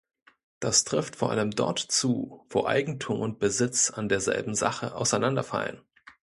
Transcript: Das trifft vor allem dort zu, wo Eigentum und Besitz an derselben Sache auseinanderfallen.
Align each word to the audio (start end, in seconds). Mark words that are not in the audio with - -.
Das 0.59 0.83
trifft 0.83 1.15
vor 1.17 1.29
allem 1.29 1.51
dort 1.51 1.77
zu, 1.77 2.43
wo 2.49 2.65
Eigentum 2.65 3.19
und 3.21 3.37
Besitz 3.37 3.91
an 3.91 4.09
derselben 4.09 4.55
Sache 4.55 4.95
auseinanderfallen. 4.95 5.79